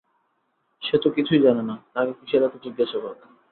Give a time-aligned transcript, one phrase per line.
[0.81, 3.15] সে তো কিছুই জানে না, তাকে কিসের এত জিজ্ঞাসাবাদ!